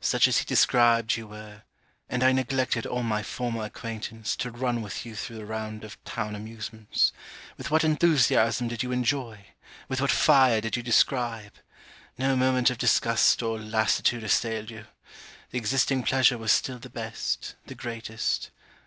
[0.00, 1.64] Such as he described, you were;
[2.08, 6.02] and I neglected all my former acquaintance, to run with you through the round of
[6.04, 7.12] town amusements:
[7.58, 9.48] With what enthusiasm did you enjoy!
[9.86, 11.56] with what fire did you describe!
[12.16, 14.86] No moment of disgust or lassitude assailed you.
[15.50, 18.48] The existing pleasure was still the best, the greatest.